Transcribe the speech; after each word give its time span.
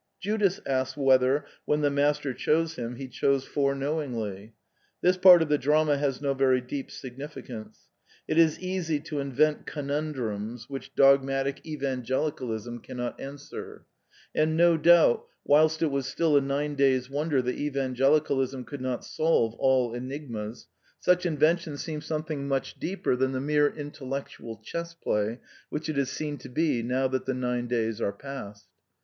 Judas 0.19 0.59
asks 0.65 0.97
whether, 0.97 1.45
when 1.65 1.81
the 1.81 1.91
Master 1.91 2.33
chose 2.33 2.73
him, 2.73 2.95
he 2.95 3.07
chose 3.07 3.45
foreknowingly. 3.45 4.55
This 5.01 5.15
part 5.15 5.43
of 5.43 5.49
the 5.49 5.59
drama 5.59 5.95
has 5.99 6.19
no 6.23 6.33
very 6.33 6.59
deep 6.59 6.89
significance. 6.89 7.81
It 8.27 8.39
is 8.39 8.59
easy 8.59 8.99
to 9.01 9.19
invent 9.19 9.67
conundrums 9.67 10.67
which 10.67 10.95
dogmatic 10.95 11.57
The 11.57 11.61
Plays 11.61 11.73
65 11.81 11.91
evangelicalism 11.99 12.79
cannot 12.79 13.21
answer; 13.21 13.85
and 14.33 14.57
no 14.57 14.75
doubt, 14.75 15.27
whilst 15.45 15.83
it 15.83 15.91
was 15.91 16.07
still 16.07 16.35
a 16.35 16.41
nine 16.41 16.73
days' 16.73 17.07
wonder 17.07 17.39
that 17.39 17.59
evangelicalism 17.59 18.63
could 18.65 18.81
not 18.81 19.05
solve 19.05 19.53
all 19.59 19.93
enigmas, 19.93 20.67
such 20.99 21.27
invention 21.27 21.77
seemed 21.77 22.03
something 22.03 22.47
much 22.47 22.73
deeper 22.79 23.15
than 23.15 23.33
the 23.33 23.39
mere 23.39 23.67
intellectual 23.67 24.57
chess 24.63 24.95
play 24.95 25.39
which 25.69 25.87
it 25.89 25.97
is 25.99 26.09
seen 26.09 26.39
to 26.39 26.49
be 26.49 26.81
now 26.81 27.07
that 27.07 27.27
the 27.27 27.35
nine 27.35 27.67
days 27.67 28.01
are 28.01 28.11
past. 28.11 28.65